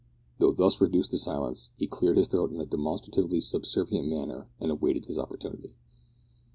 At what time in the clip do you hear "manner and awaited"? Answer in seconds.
4.07-5.05